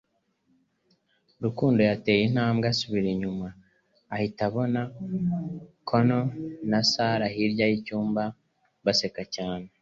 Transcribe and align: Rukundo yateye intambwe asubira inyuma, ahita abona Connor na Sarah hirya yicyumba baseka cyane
Rukundo 1.43 1.79
yateye 1.89 2.21
intambwe 2.27 2.65
asubira 2.73 3.07
inyuma, 3.15 3.47
ahita 4.15 4.41
abona 4.49 4.79
Connor 5.89 6.27
na 6.69 6.79
Sarah 6.91 7.31
hirya 7.35 7.65
yicyumba 7.71 8.23
baseka 8.85 9.23
cyane 9.35 9.67